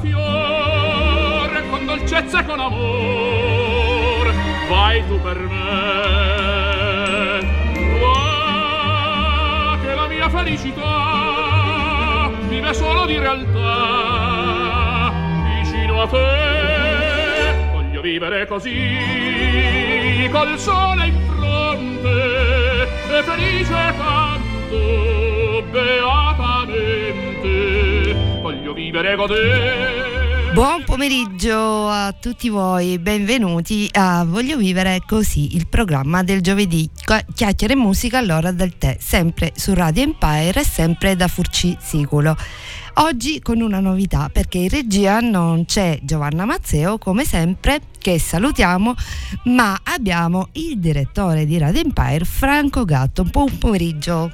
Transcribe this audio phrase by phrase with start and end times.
[0.00, 4.34] fiore con dolcezza e con amor.
[4.68, 5.56] Vai tu per me.
[8.00, 15.12] Va che la mia felicità vive solo di realtà.
[15.62, 28.07] Vicino a te voglio vivere così col sole in fronte e felice canto beatamente
[28.40, 35.68] voglio vivere con te Buon pomeriggio a tutti voi, benvenuti a Voglio vivere così, il
[35.68, 36.88] programma del giovedì,
[37.34, 42.34] chiacchiere e musica all'ora del tè, sempre su Radio Empire e sempre da Furci Siculo.
[42.94, 48.94] Oggi con una novità perché in regia non c'è Giovanna Mazzeo come sempre che salutiamo
[49.44, 53.22] ma abbiamo il direttore di Radio Empire Franco Gatto.
[53.22, 54.32] Buon pomeriggio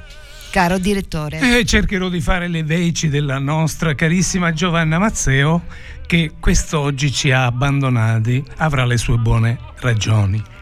[0.55, 1.59] caro direttore.
[1.59, 5.65] Eh, cercherò di fare le veci della nostra carissima Giovanna Mazzeo
[6.07, 10.54] che quest'oggi ci ha abbandonati, avrà le sue buone ragioni.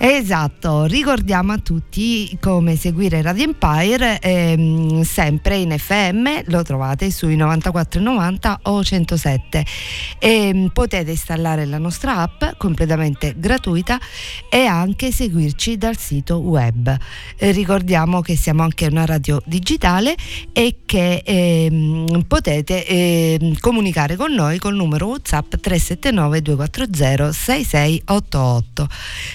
[0.00, 7.34] Esatto, ricordiamo a tutti come seguire Radio Empire ehm, sempre in FM, lo trovate sui
[7.34, 9.64] 9490 o 107
[10.20, 13.98] e ehm, potete installare la nostra app completamente gratuita
[14.48, 16.96] e anche seguirci dal sito web.
[17.36, 20.14] Eh, ricordiamo che siamo anche una radio digitale
[20.52, 28.88] e che ehm, potete ehm, comunicare con noi col numero WhatsApp 379 240 6688.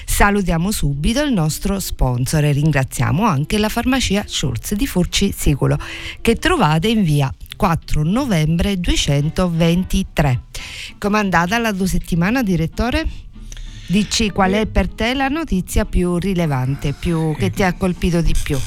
[0.05, 5.79] Salutiamo ringraziamo subito il nostro sponsor e ringraziamo anche la farmacia Schulz di Furci Siculo
[6.21, 10.41] che trovate in via 4 novembre 223.
[10.99, 13.07] Com'è andata la due settimana, direttore?
[13.87, 18.35] Dici qual è per te la notizia più rilevante, più, che ti ha colpito di
[18.41, 18.59] più?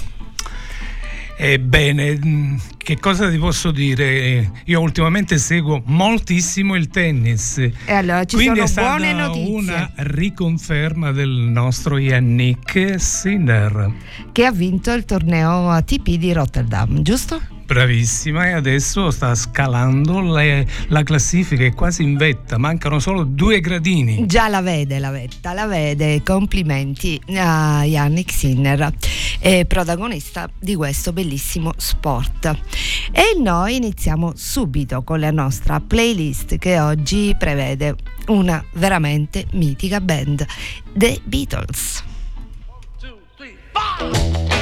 [1.38, 4.50] Ebbene, mm, che cosa ti posso dire?
[4.64, 7.58] Io ultimamente seguo moltissimo il tennis.
[7.58, 9.54] E allora ci Quindi sono buone notizie.
[9.54, 13.92] una riconferma del nostro Yannick Sinner.
[14.32, 17.40] Che ha vinto il torneo ATP di Rotterdam, giusto?
[17.66, 23.58] Bravissima e adesso sta scalando le, la classifica, è quasi in vetta, mancano solo due
[23.58, 24.24] gradini.
[24.26, 28.92] Già la vede la vetta, la vede, complimenti a Yannick Sinner,
[29.40, 32.56] eh, protagonista di questo bellissimo sport.
[33.10, 37.96] E noi iniziamo subito con la nostra playlist che oggi prevede
[38.28, 40.46] una veramente mitica band,
[40.92, 42.04] The Beatles.
[42.68, 44.55] One, two, three,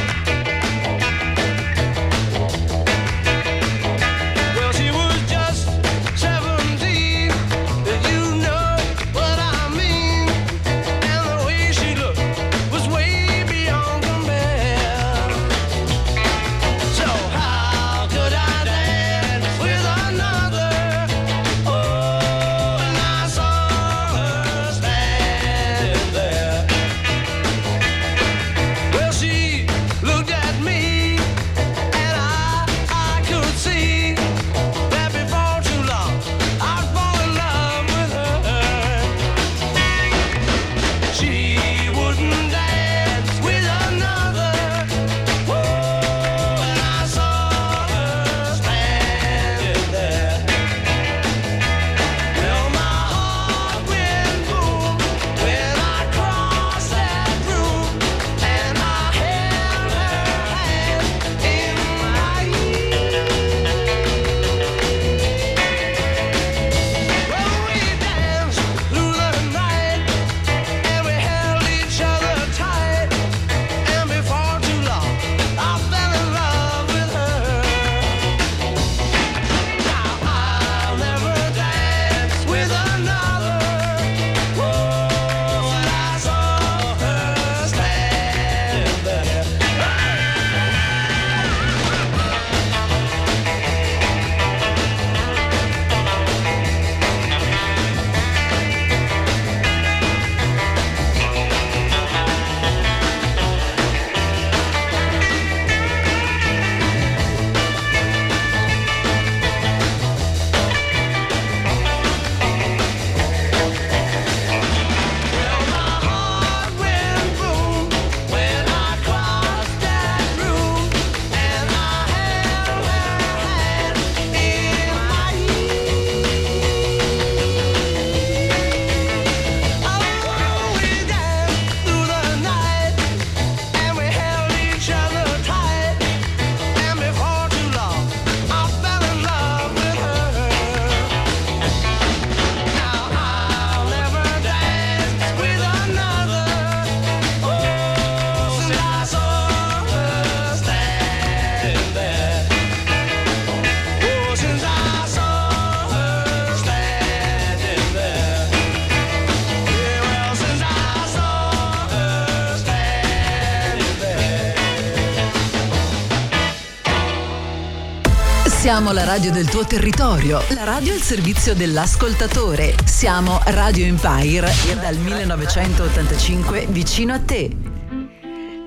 [168.75, 172.75] Siamo la radio del tuo territorio, la radio al servizio dell'ascoltatore.
[172.85, 174.50] Siamo Radio Empire
[174.81, 177.56] dal 1985 vicino a te.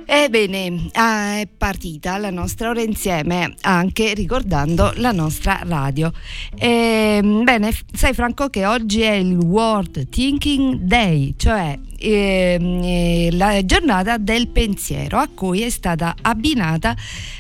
[0.06, 6.14] Ebbene, ah, è partita la nostra ora insieme anche ricordando la nostra radio.
[6.56, 13.64] E, ehm, bene, sai Franco che oggi è il World Thinking Day, cioè eh, la
[13.66, 16.96] giornata del pensiero a cui è stata abbinata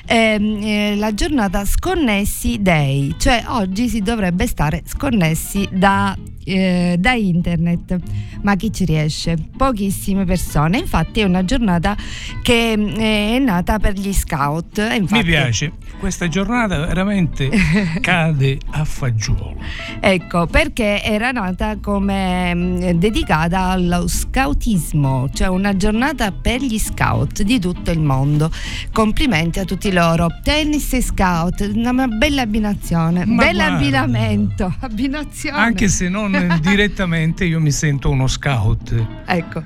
[0.05, 6.15] ehm, eh, la giornata Sconnessi Day, cioè oggi si dovrebbe stare sconnessi da
[6.47, 7.99] eh, da internet,
[8.41, 9.35] ma chi ci riesce?
[9.57, 10.77] Pochissime persone.
[10.77, 11.95] Infatti è una giornata
[12.41, 14.77] che eh, è nata per gli scout.
[14.77, 15.23] Infatti...
[15.23, 17.49] Mi piace, questa giornata veramente
[17.99, 19.57] cade a fagiolo.
[19.99, 24.07] Ecco, perché era nata come mm, dedicata allo
[24.47, 28.49] scoutismo, cioè una giornata per gli scout di tutto il mondo.
[28.93, 30.27] Complimenti a tutti loro.
[30.41, 35.57] Tennis e scout, una bella abbinazione, un bel abbinamento, abbinazione.
[35.57, 38.93] Anche se non direttamente io mi sento uno scout.
[39.25, 39.63] Ecco.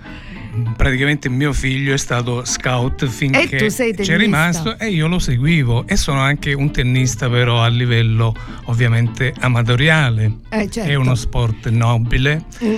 [0.75, 6.19] Praticamente mio figlio è stato scout finché c'è rimasto e io lo seguivo e sono
[6.19, 8.36] anche un tennista però a livello
[8.66, 10.39] ovviamente amatoriale.
[10.50, 10.89] Eh, certo.
[10.89, 12.44] È uno sport nobile.
[12.62, 12.75] Mm.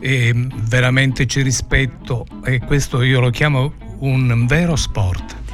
[0.00, 5.44] E veramente ci rispetto e questo io lo chiamo un vero sport.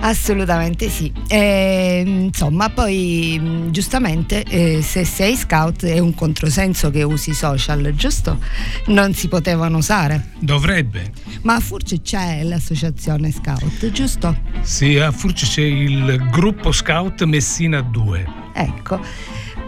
[0.00, 1.12] Assolutamente sì.
[1.28, 7.92] E, insomma, poi mm, giustamente eh, se sei scout è un controsenso che usi social,
[7.94, 8.38] giusto?
[8.86, 10.30] Non si potevano usare.
[10.38, 11.12] Dovrebbe.
[11.42, 14.36] Ma a Furci c'è l'associazione scout, giusto?
[14.62, 18.26] Sì, a Furci c'è il gruppo scout Messina 2.
[18.54, 19.00] Ecco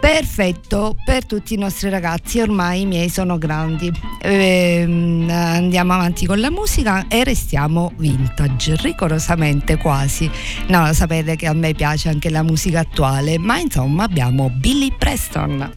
[0.03, 3.89] perfetto per tutti i nostri ragazzi, ormai i miei sono grandi.
[4.21, 10.29] Ehm, andiamo avanti con la musica e restiamo vintage, rigorosamente quasi.
[10.67, 15.73] No, sapete che a me piace anche la musica attuale, ma insomma abbiamo Billy Preston.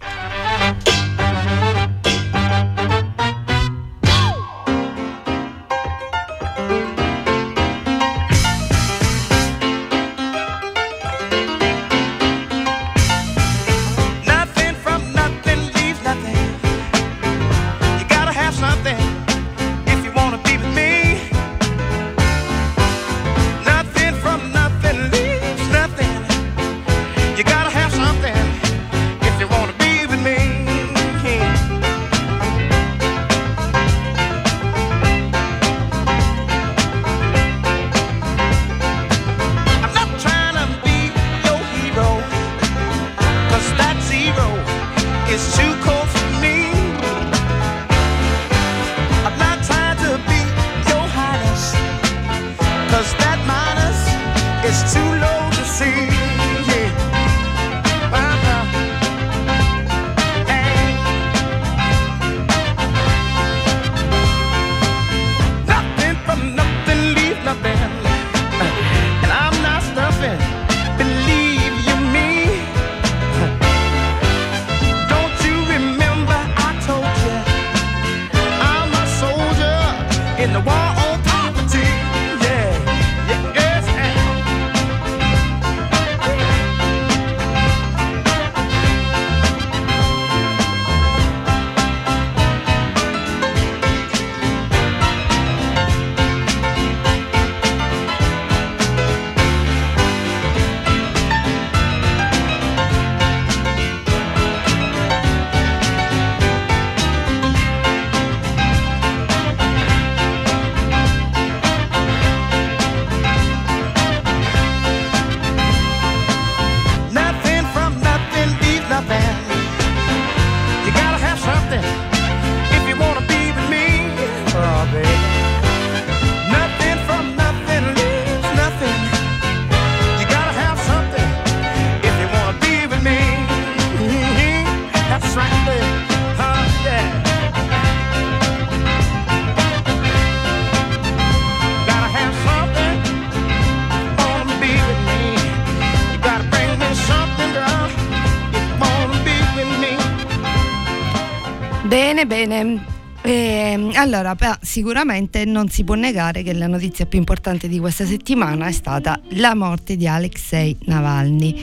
[154.16, 158.72] Allora, sicuramente non si può negare che la notizia più importante di questa settimana è
[158.72, 161.54] stata la morte di Alexei Navalny.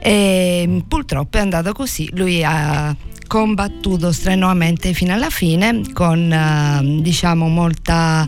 [0.00, 7.48] Eh, purtroppo è andato così, lui ha combattuto strenuamente fino alla fine con eh, diciamo
[7.48, 8.26] molta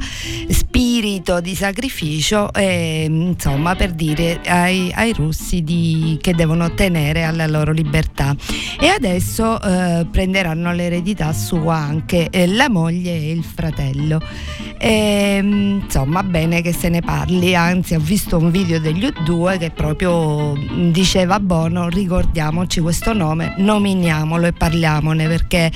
[0.48, 7.22] spinta spirito di sacrificio eh, insomma per dire ai, ai russi di, che devono tenere
[7.22, 8.36] alla loro libertà.
[8.78, 14.20] E adesso eh, prenderanno l'eredità sua anche eh, la moglie e il fratello.
[14.78, 17.54] E, ehm, insomma bene che se ne parli.
[17.54, 20.52] Anzi ho visto un video degli U2 che proprio
[20.90, 25.72] diceva Bono ricordiamoci questo nome nominiamolo e parliamone perché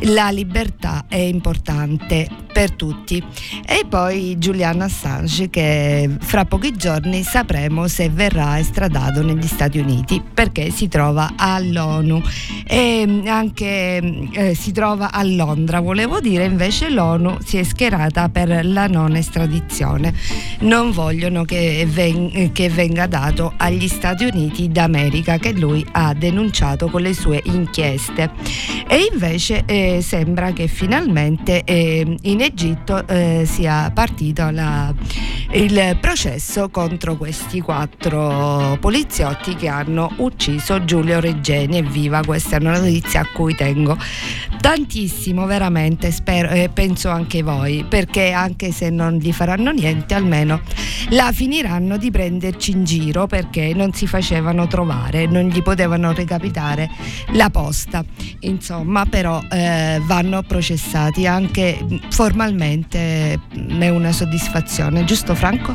[0.00, 3.22] la libertà è importante per tutti.
[3.66, 10.22] E poi Julian Assange che fra pochi giorni sapremo se verrà estradato negli Stati Uniti
[10.32, 12.22] perché si trova all'ONU.
[12.66, 15.80] E anche eh, si trova a Londra.
[15.80, 20.14] Volevo dire invece l'ONU si è schierata per la non estradizione.
[20.60, 26.88] Non vogliono che, ven- che venga dato agli Stati Uniti d'America che lui ha denunciato
[26.88, 28.30] con le sue inchieste.
[28.88, 33.90] E invece eh, sembra che finalmente eh, in Egitto eh, sia
[34.50, 34.92] la,
[35.52, 41.78] il processo contro questi quattro poliziotti che hanno ucciso Giulio Reggeni.
[41.78, 43.96] Evviva, questa è una notizia a cui tengo
[44.60, 50.60] tantissimo, veramente, spero e penso anche voi, perché anche se non gli faranno niente, almeno
[51.10, 56.90] la finiranno di prenderci in giro perché non si facevano trovare, non gli potevano recapitare
[57.32, 58.04] la posta.
[58.40, 61.78] Insomma, però eh, vanno processati anche
[62.10, 63.40] formalmente
[63.78, 64.35] è una soddisfazione,
[65.04, 65.74] giusto Franco?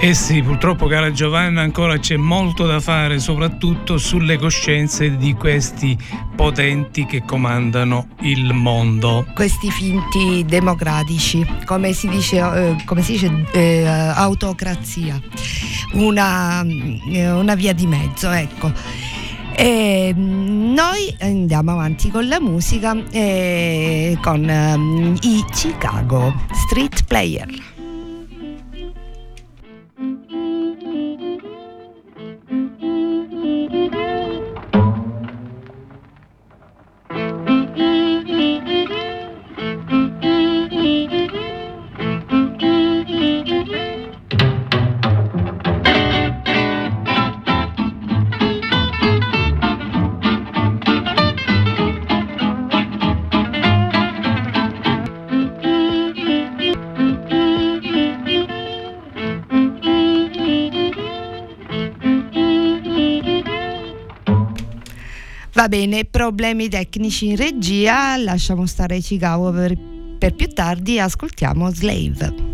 [0.00, 5.98] Eh sì, purtroppo cara Giovanna ancora c'è molto da fare, soprattutto sulle coscienze di questi
[6.36, 9.26] potenti che comandano il mondo.
[9.34, 15.20] Questi finti democratici, come si dice, eh, come si dice eh, autocrazia,
[15.94, 18.72] una, eh, una via di mezzo, ecco.
[19.60, 27.77] E mm, noi andiamo avanti con la musica eh, con um, i Chicago Street Player.
[65.68, 69.76] Bene, problemi tecnici in regia, lasciamo stare Chicago per,
[70.16, 72.47] per più tardi, ascoltiamo Slave.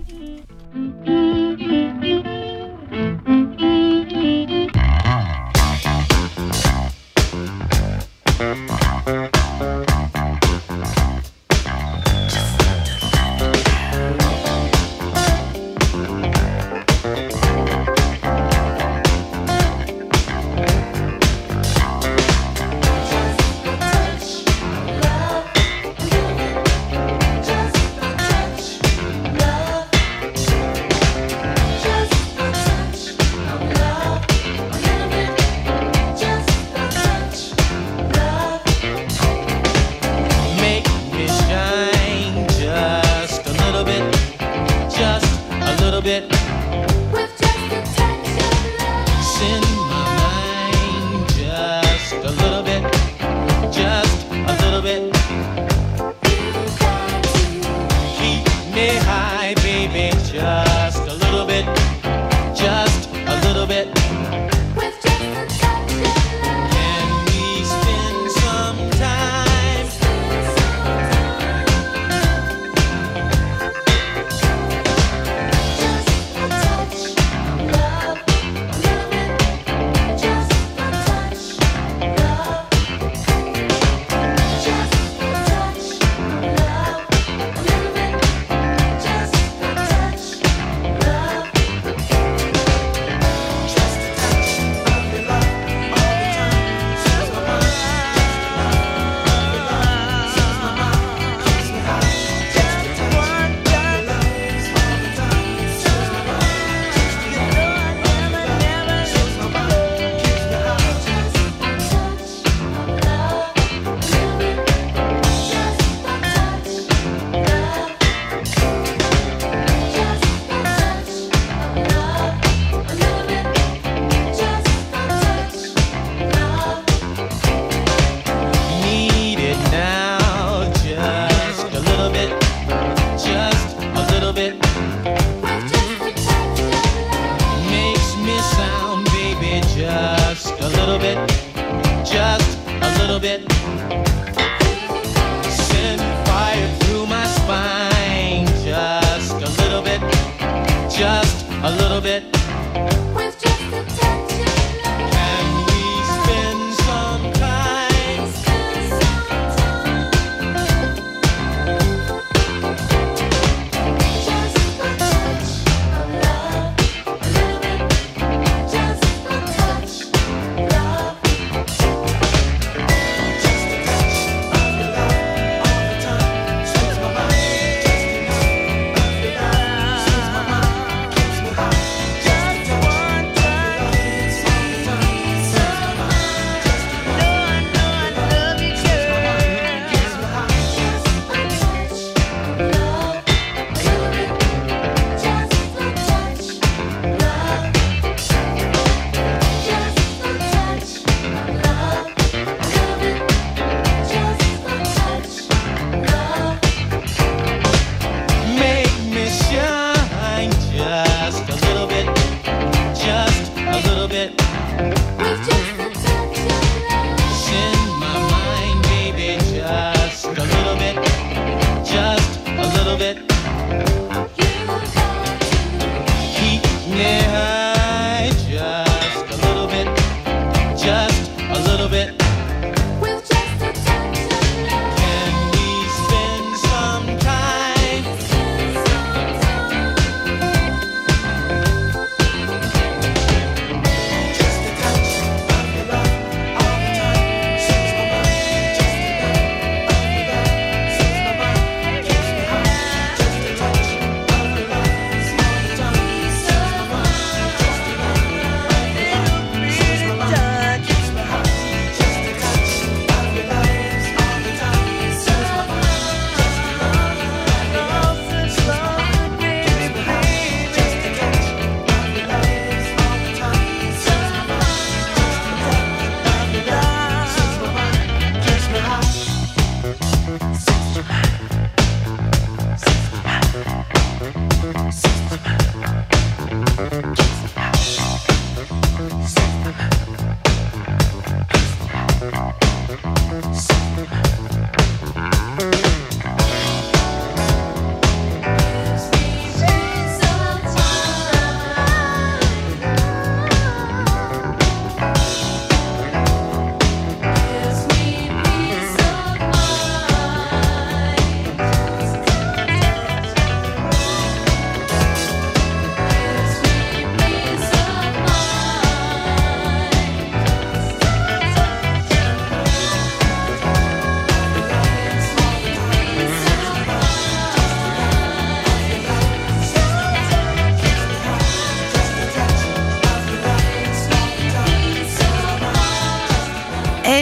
[46.06, 46.43] it.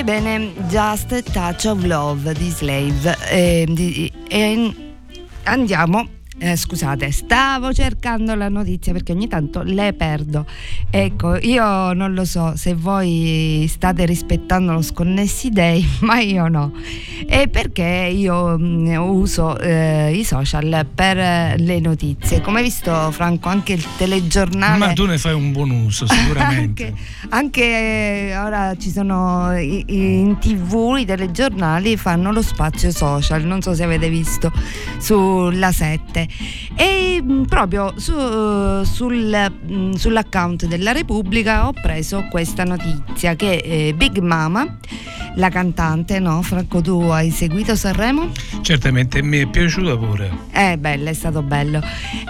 [0.03, 3.17] Ebbene, Just a Touch of Love di Slave.
[3.31, 4.75] Eh, di, eh,
[5.45, 10.45] andiamo eh, scusate, stavo cercando la notizia perché ogni tanto le perdo.
[10.91, 16.73] Ecco, io non lo so se voi state rispettando lo Sconnessi Day, ma io no.
[17.35, 22.43] E perché io mh, mm, uso eh, i social per eh, le notizie.
[22.43, 24.77] Come hai visto, Franco, anche il telegiornale.
[24.77, 26.93] Ma tu ne fai un buon uso, sicuramente.
[27.31, 32.91] anche, anche eh, ora ci sono i, i, in tv, i telegiornali fanno lo spazio
[32.91, 33.45] social.
[33.45, 34.53] Non so se avete visto
[34.99, 36.29] sulla 7
[36.77, 38.13] e mm, proprio su,
[38.85, 44.77] sul, mm, sull'account della Repubblica ho preso questa notizia che eh, Big Mama
[45.37, 46.43] la cantante, no?
[46.43, 48.31] Franco, tu hai seguito Sanremo?
[48.63, 50.31] Certamente, mi è piaciuta pure.
[50.53, 51.81] Eh, bello, è stato bello.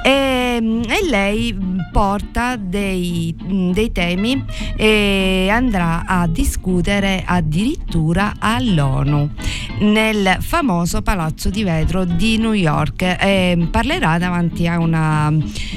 [0.04, 1.56] E, mm, e lei
[1.90, 3.34] porta dei,
[3.72, 4.44] dei, temi
[4.76, 9.30] e andrà a discutere addirittura all'ONU
[9.80, 13.02] nel famoso Palazzo di Vetro di New York.
[13.02, 15.32] E parlerà davanti a una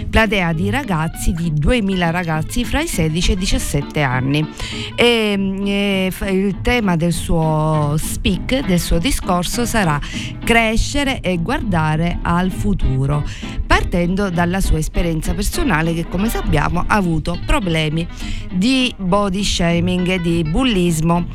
[0.09, 4.47] platea di ragazzi, di 2000 ragazzi fra i 16 e i 17 anni.
[4.95, 9.99] E, e il tema del suo speak, del suo discorso sarà
[10.43, 13.23] crescere e guardare al futuro,
[13.67, 18.07] partendo dalla sua esperienza personale che come sappiamo ha avuto problemi
[18.51, 21.27] di body shaming e di bullismo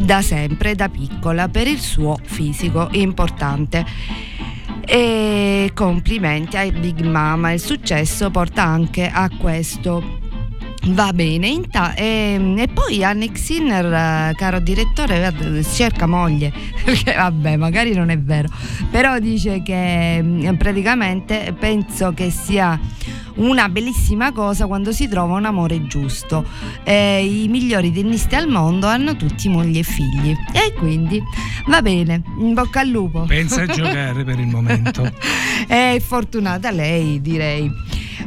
[0.00, 3.86] da sempre, da piccola, per il suo fisico importante.
[4.84, 10.21] E complimenti a Big Mama il successo porta anche a questo
[10.84, 16.52] Va bene, Inta, e, ehm, e, poi Annick Sinner, caro direttore, cerca moglie,
[16.84, 18.48] perché vabbè, magari non è vero,
[18.90, 22.78] però dice che mm, praticamente penso che sia
[23.34, 26.44] una bellissima cosa quando si trova un amore giusto.
[26.82, 30.34] Eh, I migliori tennisti al mondo hanno tutti mogli e figli.
[30.52, 31.22] E quindi
[31.66, 33.24] va bene, in bocca al lupo.
[33.26, 35.10] Pensa a giocare per il momento.
[35.66, 37.70] È fortunata lei, direi.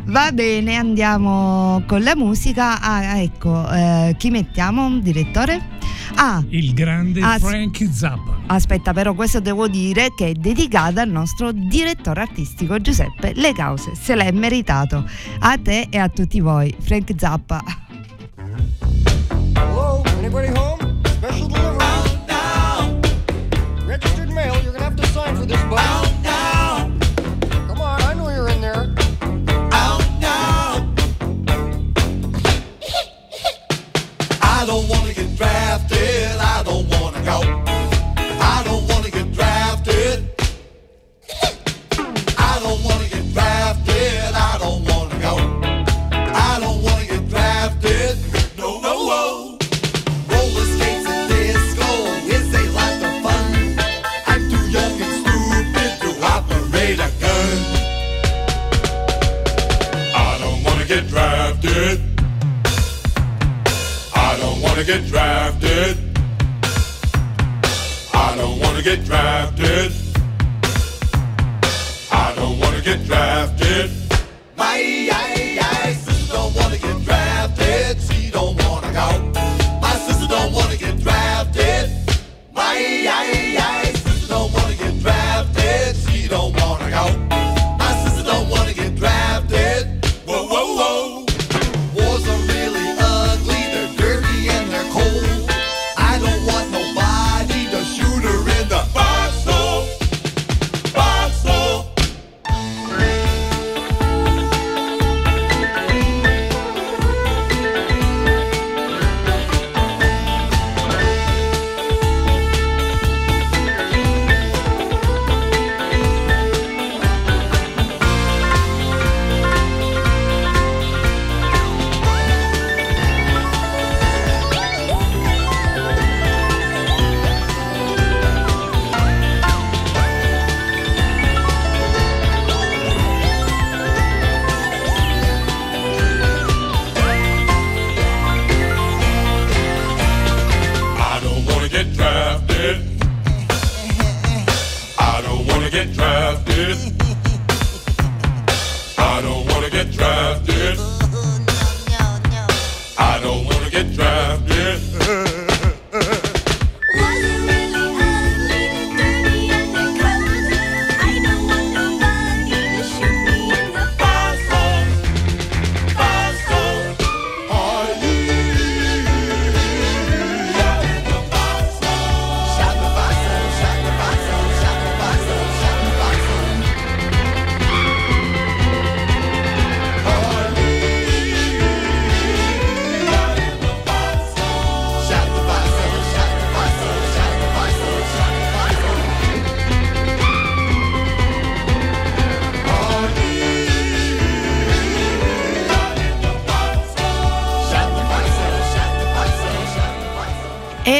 [0.08, 2.80] Va bene, andiamo con la musica.
[2.80, 5.74] Ah, ecco, eh, chi mettiamo, direttore?
[6.16, 8.38] Ah, il grande as- Frank Zappa.
[8.48, 13.94] Aspetta, però questo devo dire che è dedicata al nostro direttore artistico Giuseppe Le Cause.
[13.96, 15.04] Se l'è meritato.
[15.40, 16.74] A te e a tutti voi.
[16.80, 17.85] Frank Zappa.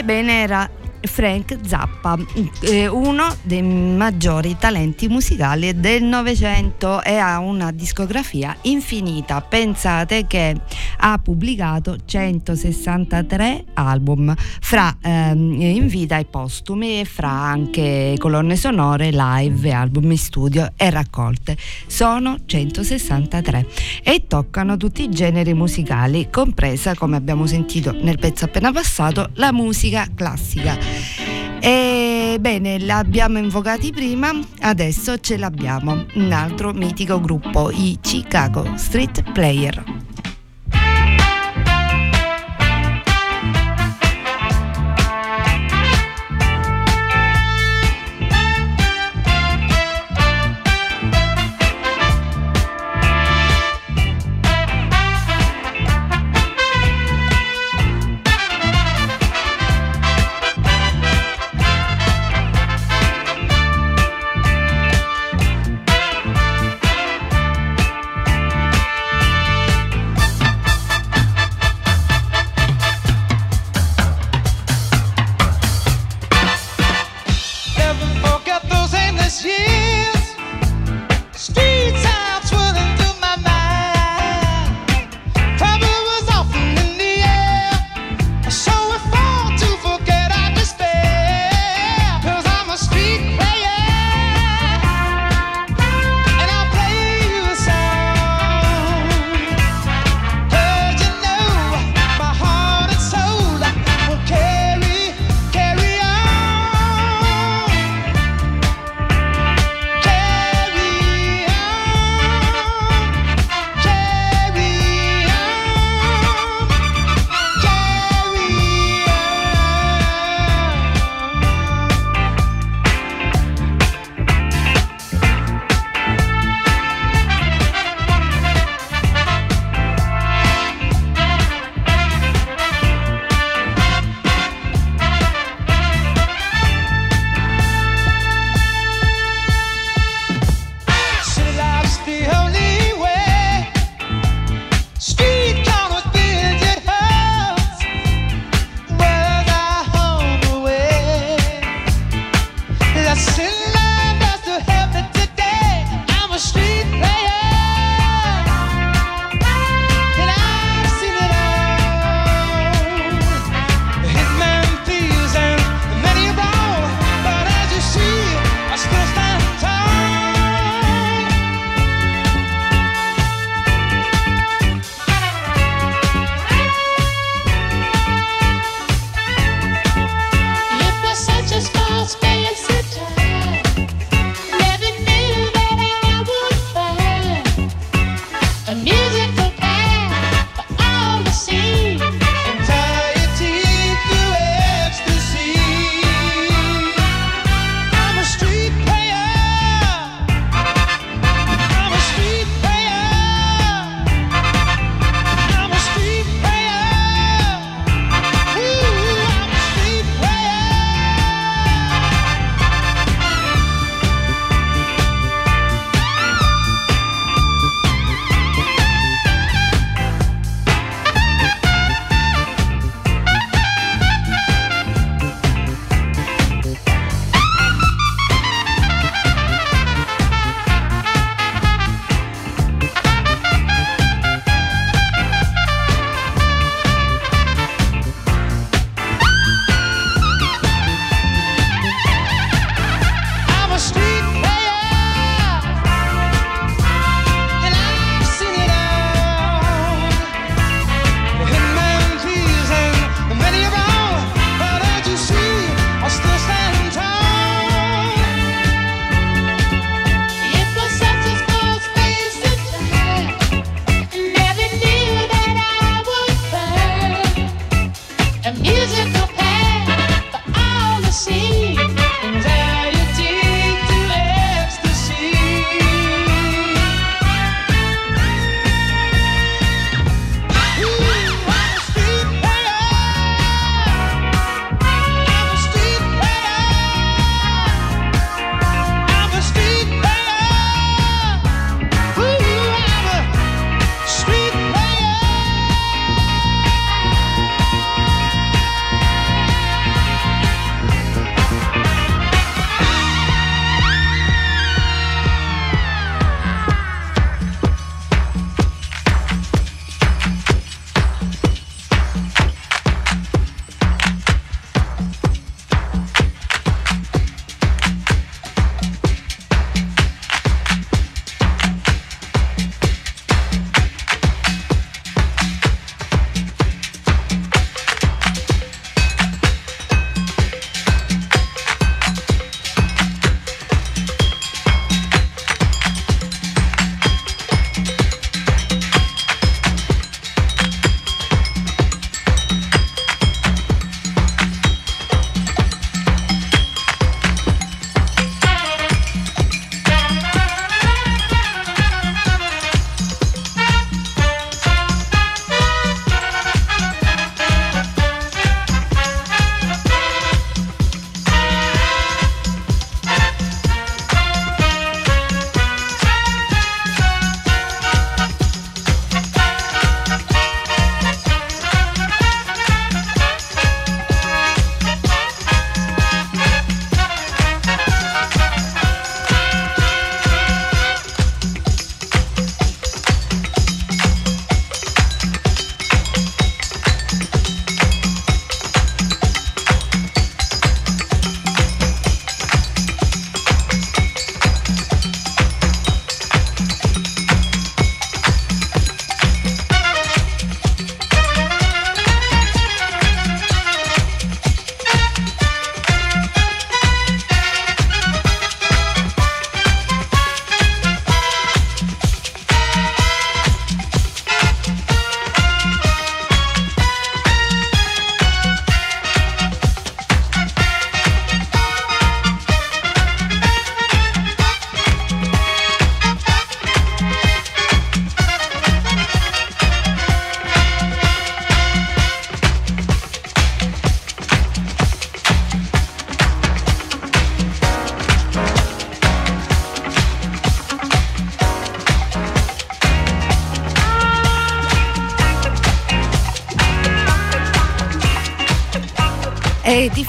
[0.06, 0.70] Ebbene era
[1.16, 2.18] Frank Zappa,
[2.60, 9.40] eh, uno dei maggiori talenti musicali del Novecento e ha una discografia infinita.
[9.40, 10.60] Pensate che
[10.98, 19.12] ha pubblicato 163 album fra ehm, in vita e postumi e fra anche colonne sonore,
[19.12, 21.56] live, album in studio e raccolte.
[21.88, 23.68] Sono 163
[24.04, 29.54] e toccano tutti i generi musicali, compresa, come abbiamo sentito nel pezzo appena passato, la
[29.54, 31.14] musica classica.
[31.60, 36.06] Ebbene, l'abbiamo invocati prima, adesso ce l'abbiamo.
[36.16, 39.84] Un altro mitico gruppo, i Chicago Street Player.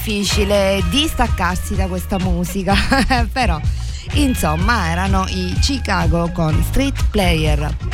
[0.07, 2.77] Difficile distaccarsi da questa musica,
[3.33, 3.61] però
[4.13, 7.86] insomma erano i Chicago con Street Player.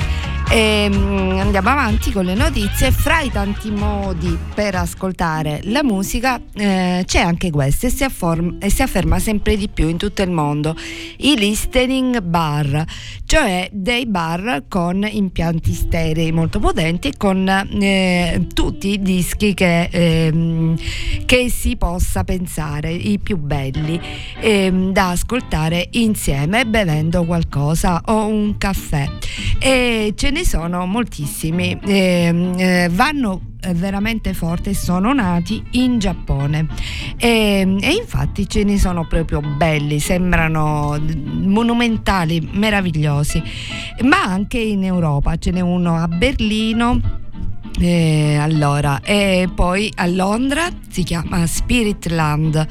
[0.53, 2.91] E ehm, andiamo avanti con le notizie.
[2.91, 8.57] Fra i tanti modi per ascoltare la musica eh, c'è anche questo e si, afform-
[8.61, 10.77] e si, afferma sempre di più in tutto il mondo,
[11.19, 12.85] i listening bar,
[13.25, 19.89] cioè dei bar con impianti sterei molto potenti e con eh, tutti i dischi che,
[19.91, 20.75] eh,
[21.25, 23.99] che, si possa pensare, i più belli,
[24.41, 29.09] ehm, da ascoltare insieme bevendo qualcosa o un caffè.
[29.59, 36.67] E ce ne sono moltissimi, eh, eh, vanno veramente forte sono nati in Giappone.
[37.17, 43.43] E, e, infatti ce ne sono proprio belli sembrano monumentali meravigliosi.
[44.03, 47.22] Ma anche in Europa ce n'è uno a Berlino
[47.85, 52.67] eh, allora, e poi a Londra si chiama Spiritland.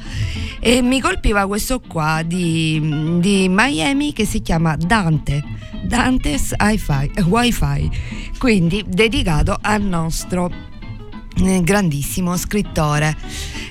[0.60, 5.42] E mi colpiva questo qua di, di Miami che si chiama Dante,
[5.84, 7.90] Dante's Wi-Fi,
[8.38, 10.71] quindi dedicato al nostro
[11.62, 13.16] grandissimo scrittore.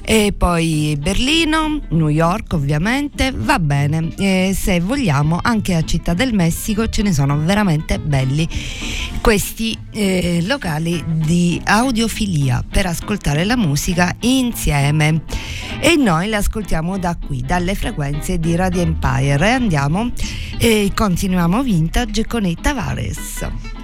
[0.03, 6.33] E poi Berlino, New York ovviamente, va bene, e se vogliamo anche a Città del
[6.33, 8.47] Messico ce ne sono veramente belli
[9.21, 15.21] questi eh, locali di audiofilia per ascoltare la musica insieme
[15.79, 20.11] e noi le ascoltiamo da qui, dalle frequenze di Radio Empire e andiamo
[20.57, 23.80] e continuiamo vintage con i Tavares.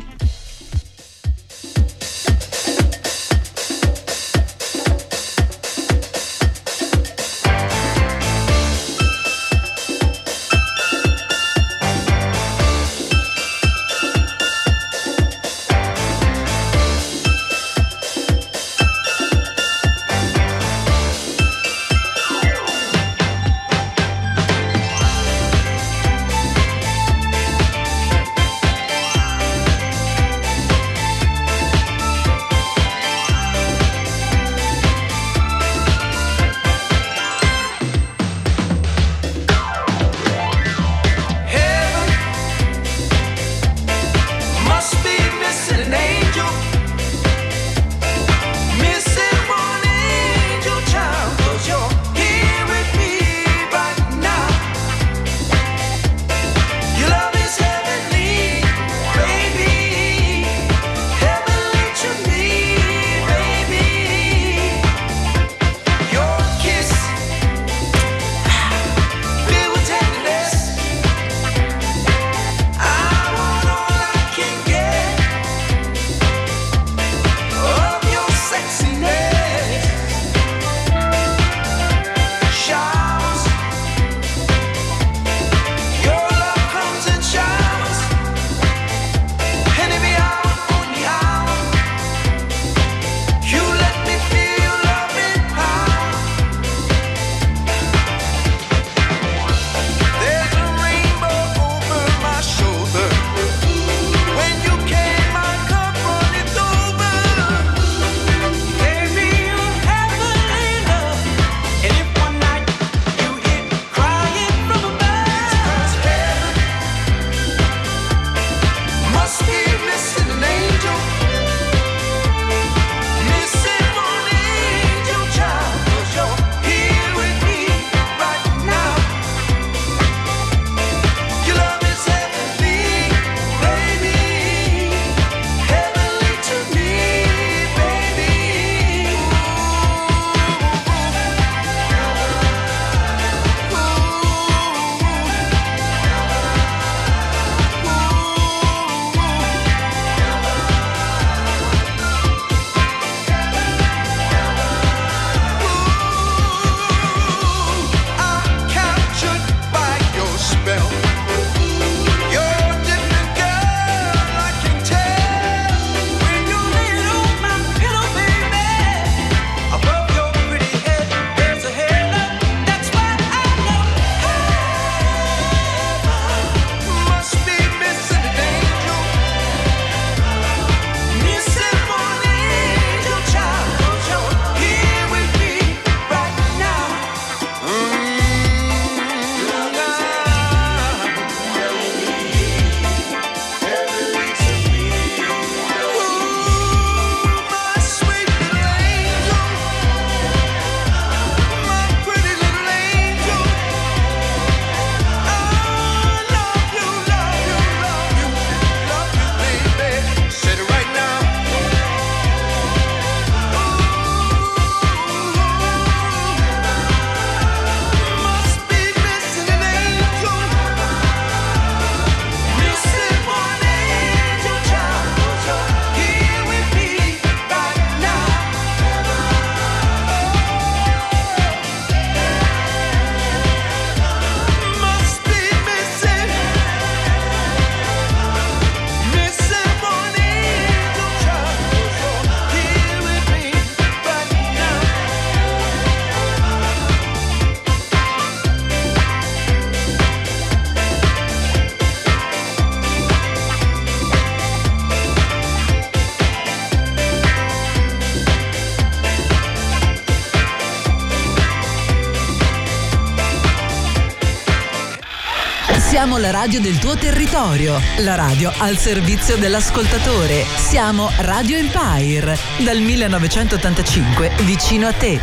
[266.17, 270.45] La radio del tuo territorio, la radio al servizio dell'ascoltatore.
[270.55, 275.19] Siamo Radio Empire, dal 1985 vicino a te.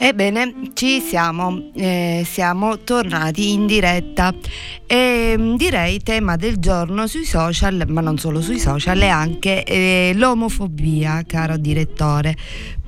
[0.00, 4.32] Ebbene, ci siamo, eh, siamo tornati in diretta
[4.86, 9.64] e mm, direi tema del giorno sui social, ma non solo sui social, è anche
[9.64, 12.36] eh, l'omofobia, caro direttore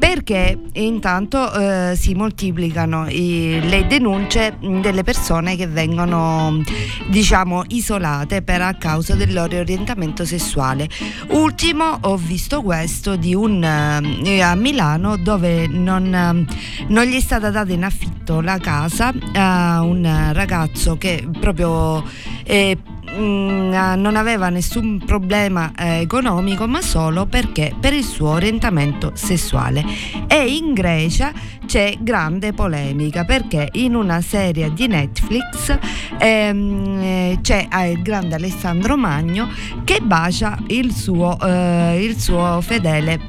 [0.01, 6.63] perché intanto eh, si moltiplicano i, le denunce delle persone che vengono
[7.09, 10.89] diciamo isolate per a causa del loro orientamento sessuale.
[11.29, 16.47] Ultimo ho visto questo di un eh, a Milano dove non,
[16.89, 22.03] non, gli è stata data in affitto la casa a un ragazzo che proprio
[22.45, 22.79] eh,
[23.13, 29.85] Mm, non aveva nessun problema eh, economico ma solo perché per il suo orientamento sessuale.
[30.29, 31.33] E in Grecia
[31.67, 35.77] c'è grande polemica perché in una serie di Netflix
[36.19, 39.49] ehm, eh, c'è eh, il grande Alessandro Magno
[39.85, 43.21] che bacia il suo, eh, il suo fedele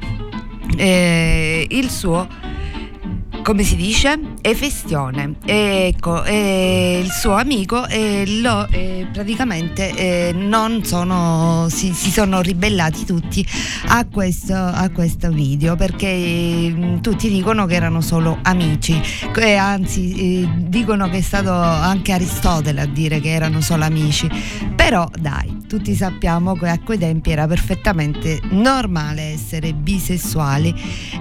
[0.76, 2.26] eh, il suo
[3.42, 4.18] come si dice?
[4.40, 5.34] Efestione.
[5.44, 13.04] ecco, e il suo amico e lo, e praticamente non sono, si, si, sono ribellati
[13.04, 13.44] tutti
[13.88, 19.00] a questo, a questo video perché eh, tutti dicono che erano solo amici,
[19.34, 24.28] e anzi eh, dicono che è stato anche Aristotele a dire che erano solo amici.
[24.74, 30.74] Però dai, tutti sappiamo che a quei tempi era perfettamente normale essere bisessuali.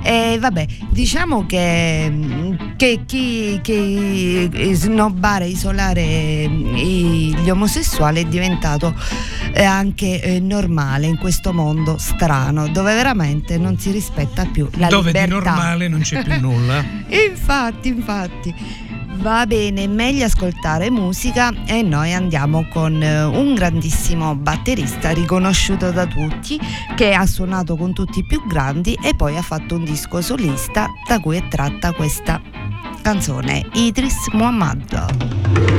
[0.04, 2.11] E vabbè, diciamo che
[2.76, 8.94] che chi che snobbare, isolare gli omosessuali è diventato
[9.54, 14.88] eh, anche eh, normale in questo mondo strano dove veramente non si rispetta più la
[14.88, 15.28] dove libertà.
[15.28, 16.84] Dove di normale non c'è più nulla.
[17.10, 18.90] infatti, infatti.
[19.22, 26.08] Va bene, meglio ascoltare musica e noi andiamo con eh, un grandissimo batterista riconosciuto da
[26.08, 26.60] tutti
[26.96, 30.88] che ha suonato con tutti i più grandi e poi ha fatto un disco solista
[31.08, 32.42] da cui è tratta questa
[33.04, 35.71] canzone, Idris Muhammad.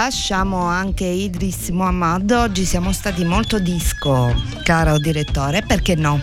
[0.00, 2.30] Lasciamo anche Idris Muhammad.
[2.30, 4.32] Oggi siamo stati molto disco,
[4.62, 6.20] caro direttore, perché no?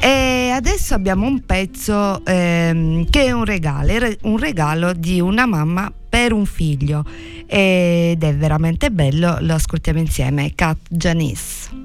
[0.00, 3.92] E adesso abbiamo un pezzo ehm, che è un regalo,
[4.22, 7.04] un regalo di una mamma per un figlio
[7.46, 11.83] ed è veramente bello, lo ascoltiamo insieme, Cat Janice.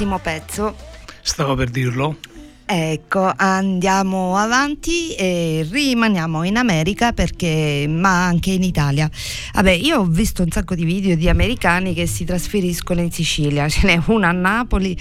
[0.00, 0.74] Bellissimo pezzo.
[1.20, 2.16] Stavo per dirlo.
[2.64, 9.10] Ecco, andiamo avanti e rimaniamo in America perché, ma anche in Italia.
[9.52, 13.68] Vabbè, io ho visto un sacco di video di americani che si trasferiscono in Sicilia,
[13.68, 14.96] ce n'è una a Napoli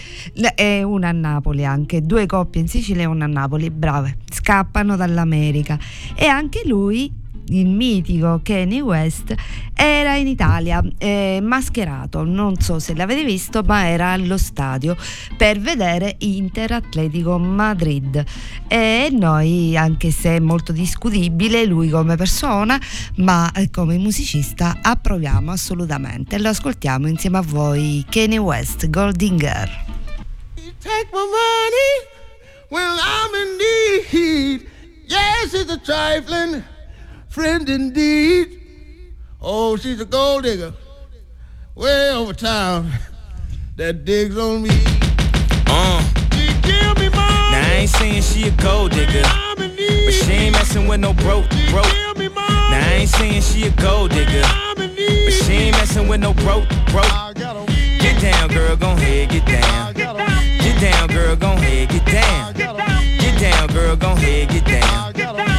[0.56, 4.96] e una a Napoli anche, due coppie in Sicilia e una a Napoli, brave, scappano
[4.96, 5.78] dall'America
[6.16, 7.19] e anche lui
[7.50, 9.34] il mitico Kanye West,
[9.74, 14.96] era in Italia eh, mascherato, non so se l'avete visto, ma era allo stadio
[15.38, 18.24] per vedere Inter Atletico Madrid.
[18.68, 22.80] E noi, anche se è molto discutibile, lui come persona,
[23.18, 26.38] ma come musicista, approviamo assolutamente.
[26.40, 29.88] Lo ascoltiamo insieme a voi, Kanye West, Goldinger.
[30.82, 32.08] Take my money
[32.70, 34.68] when I'm in need.
[35.08, 36.64] Yes, it's a trifling.
[37.30, 38.62] Friend indeed.
[39.42, 40.74] Oh, she's a gold digger
[41.76, 42.92] way over town
[43.78, 44.70] that digs on me.
[45.68, 46.02] Uh.
[46.34, 47.52] She give me money.
[47.54, 49.24] Now I ain't saying she a gold digger,
[49.56, 51.88] but she ain't messing with no broke, broke.
[52.18, 54.44] Now I ain't saying she a gold digger,
[54.76, 57.06] but she ain't messing with no broke, broke.
[57.36, 59.94] Get down, girl, gon' head, get down.
[59.94, 62.54] Get down, girl, gon' head, get down.
[62.54, 65.59] Get down, girl, gon' head, get down.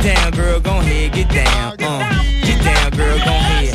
[0.00, 2.22] Get down, girl, gon' head, get down, uh.
[2.44, 3.74] Get down, girl, gon' head.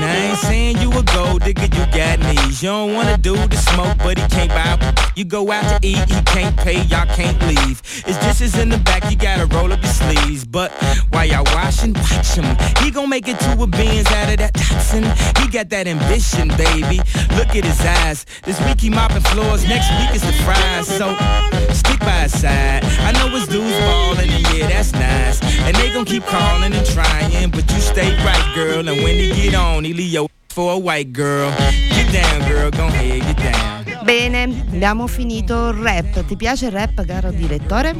[0.00, 2.60] Now I ain't saying you a gold digger, you got knees.
[2.60, 4.89] You don't wanna do the smoke, but he can't buy.
[5.16, 7.82] You go out to eat, he can't pay, y'all can't leave.
[8.06, 10.44] It's dishes in the back, you gotta roll up your sleeves.
[10.44, 10.70] But
[11.10, 12.46] while y'all washing, watch him.
[12.82, 15.04] He gon' make it to a beans out of that toxin.
[15.42, 16.98] He got that ambition, baby.
[17.36, 18.24] Look at his eyes.
[18.44, 20.86] This week he mopping floors, next week is the fries.
[20.86, 21.14] So
[21.74, 22.84] stick by his side.
[22.84, 25.42] I know his dudes ballin', and yeah, that's nice.
[25.66, 28.88] And they gon' keep calling and trying, but you stay right, girl.
[28.88, 31.50] And when he get on, he leave your for a white girl.
[34.02, 36.24] Bene, abbiamo finito il rap.
[36.24, 37.94] Ti piace il rap, caro direttore?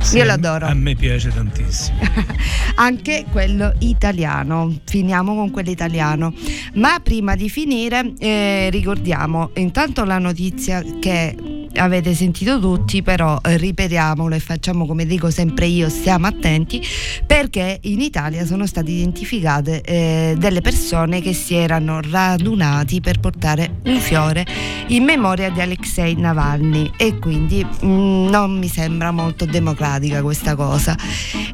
[0.00, 0.66] Sì, Io lo adoro.
[0.66, 1.98] A me piace tantissimo.
[2.76, 4.76] Anche quello italiano.
[4.84, 6.34] Finiamo con quello italiano.
[6.74, 13.56] Ma prima di finire eh, ricordiamo intanto la notizia che avete sentito tutti, però eh,
[13.56, 16.82] ripetiamolo e facciamo come dico sempre io, stiamo attenti
[17.26, 23.80] perché in Italia sono state identificate eh, delle persone che si erano radunati per portare
[23.84, 24.46] un fiore
[24.88, 26.92] in memoria di Alexei Navalny.
[26.96, 30.96] E quindi mh, mm, non mi sembra molto democratica questa cosa.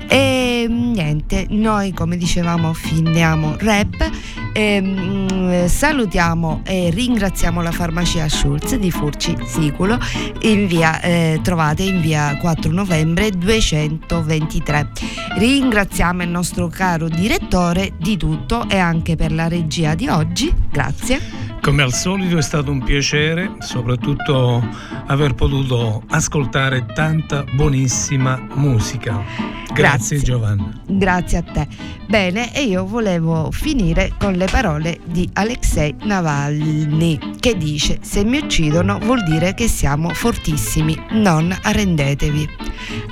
[0.09, 4.11] E niente, noi come dicevamo finiamo rap,
[4.53, 9.99] e, mh, mm, salutiamo e ringraziamo la farmacia Schulz di Furci Siculo
[10.43, 14.89] in via, eh, trovate in via 4 novembre 223.
[15.37, 20.53] Ringraziamo il nostro caro direttore di tutto e anche per la regia di oggi.
[20.71, 21.44] Grazie.
[21.65, 24.63] Come al solito è stato un piacere, soprattutto
[25.07, 29.25] aver potuto ascoltare tanta buonissima musica.
[29.73, 30.83] Grazie, Grazie Giovanna.
[30.87, 31.67] Grazie a te.
[32.07, 38.37] Bene, e io volevo finire con le parole di Alexei Navalny che dice se mi
[38.37, 42.47] uccidono vuol dire che siamo fortissimi, non arrendetevi.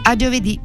[0.02, 0.60] A giovedì.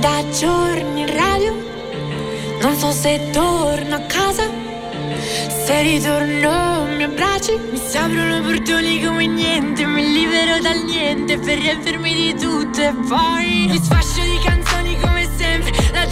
[0.00, 1.54] Da giorni in radio,
[2.62, 4.48] non so se torno a casa.
[5.64, 11.58] Se ritorno mi abbracci, mi si aprono portoni come niente, mi libero dal niente per
[11.58, 16.06] riempirmi di tutto e poi mi sfascio di canzoni come sempre, la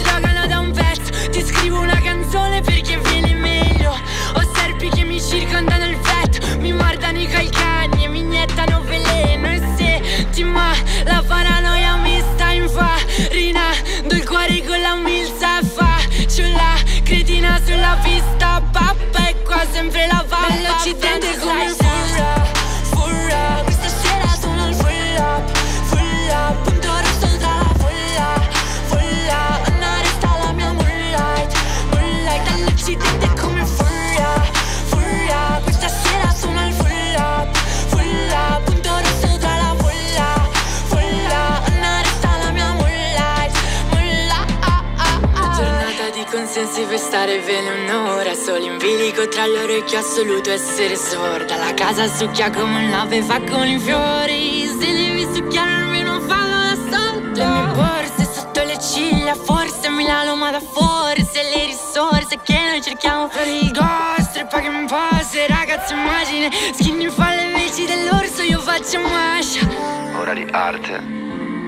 [47.11, 51.55] live Eleonora Solo in bilico tra l'orecchio assoluto essere sorda.
[51.55, 54.67] La casa succhia come un'ave fa con i fiori.
[54.67, 57.39] Se devi succhiare almeno fallo da sotto.
[57.39, 62.81] Le mie borse sotto le ciglia Forse Milano ma da forse Le risorse che noi
[62.81, 66.51] cerchiamo fuori i ghost E paghi un po' se ragazzi immagine.
[66.73, 69.67] Skinny fa le veci dell'orso io faccio mascia.
[70.15, 71.17] Ora di arte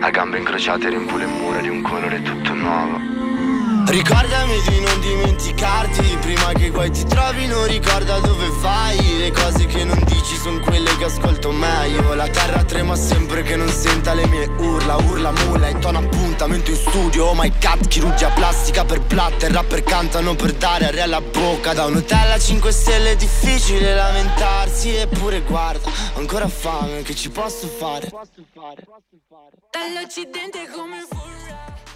[0.01, 3.21] a gambe incrociate riempo le mura di un colore tutto nuovo
[3.87, 9.17] Ricordami di non dimenticarti Prima che guai ti trovino Ricorda dove vai.
[9.17, 12.13] Le cose che non dici sono quelle che ascolto meglio.
[12.13, 14.95] La terra trema sempre che non senta le mie urla.
[14.95, 17.25] Urla mula e tono appuntamento in studio.
[17.25, 21.73] Oh my god, chirurgia plastica per platter Rapper cantano per dare aria alla bocca.
[21.73, 24.95] Da un hotel a 5 stelle è difficile lamentarsi.
[24.95, 28.09] Eppure guarda, ancora fame, che ci posso fare?
[29.69, 31.90] Dall'occidente come full